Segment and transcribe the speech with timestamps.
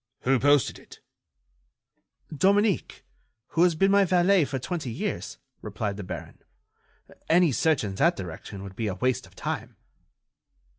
[0.21, 0.99] "Who posted it?"
[2.35, 3.05] "Dominique,
[3.49, 6.39] who has been my valet for twenty years," replied the baron.
[7.29, 9.75] "Any search in that direction would be a waste of time."